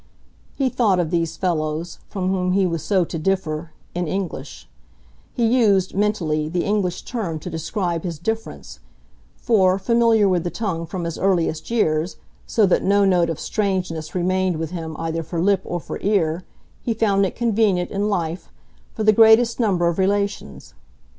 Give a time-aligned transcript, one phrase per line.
[0.55, 4.67] He thought of these fellows, from whom he was so to differ, in English;
[5.31, 8.79] he used, mentally, the English term to describe his difference,
[9.37, 12.15] for, familiar with the tongue from his earliest years,
[12.47, 16.45] so that no note of strangeness remained with him either for lip or for ear,
[16.81, 18.49] he found it convenient, in life,
[18.95, 20.73] for the greatest number of relations.